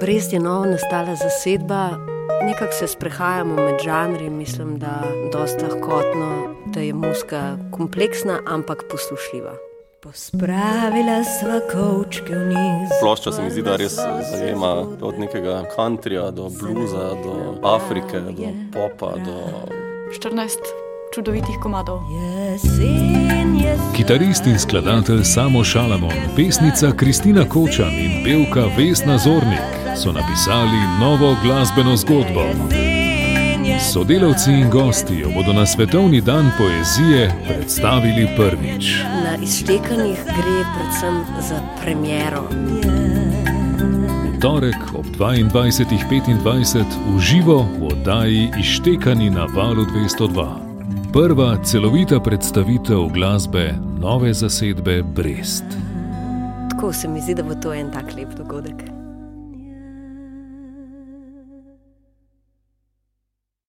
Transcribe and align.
Brez 0.00 0.32
je 0.32 0.40
novo 0.40 0.64
nastala 0.64 1.16
zasedba, 1.16 1.90
nekako 2.42 2.72
se 2.72 2.86
sprehajamo 2.86 3.54
med 3.54 3.74
žanri, 3.84 4.30
mislim, 4.30 4.78
da 4.78 4.86
je 4.86 5.30
dosta 5.32 5.66
lahkotno, 5.66 6.54
da 6.66 6.80
je 6.80 6.94
muska 6.94 7.56
kompleksna, 7.70 8.40
ampak 8.46 8.84
poslušljiva. 8.90 9.52
Pospravila 10.02 11.24
sva 11.24 11.60
kočke 11.72 12.34
vniz. 12.34 12.88
Plošča 13.00 13.32
se 13.32 13.42
mi 13.42 13.50
zdi, 13.50 13.62
da 13.62 13.76
res 13.76 13.94
zajema 14.30 14.72
od 15.00 15.18
nekega 15.18 15.64
countryja 15.76 16.30
do 16.30 16.48
bluza, 16.60 17.10
do 17.24 17.54
Afrike, 17.62 18.20
do 18.20 18.48
popa. 18.72 19.12
Do... 19.24 19.50
14 20.20 20.58
čudovitih 21.14 21.54
komadov. 21.62 22.00
Kitarist 23.96 24.46
in 24.46 24.58
skladatelj 24.58 25.24
Samo 25.24 25.64
Šalamon, 25.64 26.16
pesnica 26.36 26.92
Kristina 26.96 27.44
Kočan 27.48 27.92
in 27.92 28.24
pevka 28.24 28.66
Vesna 28.78 29.18
Zornik 29.18 29.81
so 29.96 30.12
napisali 30.12 30.78
novo 31.00 31.36
glasbeno 31.42 31.96
zgodbo. 31.96 32.44
Sodelavci 33.92 34.52
in 34.52 34.70
gosti 34.70 35.18
jo 35.18 35.30
bodo 35.34 35.52
na 35.52 35.66
Svetovni 35.66 36.20
dan 36.20 36.50
poezije 36.58 37.32
predstavili 37.48 38.28
prvič. 38.36 38.94
Na 39.24 39.36
izštekanih 39.42 40.18
gre 40.24 40.58
predvsem 40.74 41.24
za 41.48 41.60
premjero. 41.82 42.48
Torek 44.40 44.94
ob 44.94 45.06
22.25 45.18 46.84
v 47.14 47.20
živo 47.20 47.66
v 47.78 47.86
oddaji 47.86 48.50
Ištekani 48.60 49.30
na 49.30 49.44
valu 49.44 49.84
202. 49.84 50.46
Prva 51.12 51.56
celovita 51.64 52.20
predstavitev 52.20 53.08
glasbe 53.14 53.74
nove 54.00 54.34
zasedbe 54.34 55.02
Brest. 55.02 55.64
Tako 56.70 56.92
se 56.92 57.08
mi 57.08 57.20
zdi, 57.20 57.34
da 57.34 57.42
bo 57.42 57.54
to 57.54 57.74
en 57.74 57.90
tak 57.90 58.14
lep 58.16 58.28
dogodek. 58.34 59.01